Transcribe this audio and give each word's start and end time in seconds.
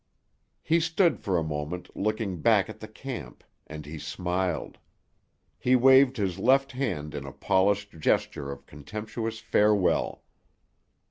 He 0.63 0.79
stood 0.79 1.19
for 1.19 1.37
a 1.37 1.43
moment, 1.43 1.95
looking 1.95 2.41
back 2.41 2.69
at 2.71 2.79
the 2.79 2.87
camp, 2.87 3.43
and 3.67 3.85
he 3.85 3.99
smiled. 3.99 4.79
He 5.59 5.75
waved 5.75 6.17
his 6.17 6.39
left 6.39 6.71
hand 6.71 7.13
in 7.13 7.27
a 7.27 7.31
polished 7.31 7.99
gesture 7.99 8.51
of 8.51 8.65
contemptuous 8.65 9.37
farewell. 9.37 10.23